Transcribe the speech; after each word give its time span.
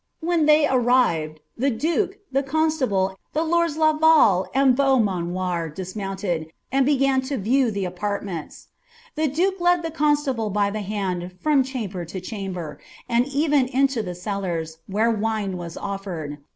When 0.19 0.47
they 0.47 0.67
arrived, 0.67 1.41
the 1.55 1.69
duke^ 1.69 2.15
dw 2.33 2.33
mi> 2.33 2.41
•table, 2.41 3.09
anil 3.11 3.15
the 3.33 3.43
lords 3.43 3.77
Laval 3.77 4.47
and 4.51 4.75
Beaumanoir 4.75 5.69
dismouritcid, 5.69 6.49
am) 6.71 6.85
tirgta 6.87 7.29
U 7.29 7.37
view 7.37 7.69
the 7.69 7.85
apartments. 7.85 8.69
The 9.13 9.27
duke 9.27 9.59
led 9.61 9.83
the 9.83 9.91
cimstnble 9.91 10.51
by 10.51 10.71
the 10.71 10.81
hand 10.81 11.35
fiota 11.45 11.63
chamber 11.69 12.03
to 12.05 12.19
chamber, 12.19 12.79
arid 13.07 13.27
even 13.27 13.67
into 13.67 14.01
the 14.01 14.15
cellars, 14.15 14.79
where 14.87 15.15
witie 15.15 15.53
was 15.53 15.77
oflntd. 15.77 16.39